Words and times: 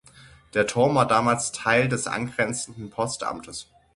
Der 0.55 0.65
Turm 0.65 0.95
war 0.95 1.05
damals 1.07 1.51
Teil 1.51 1.87
des 1.87 2.07
angrenzenden 2.07 2.89
Postamtes. 2.89 3.69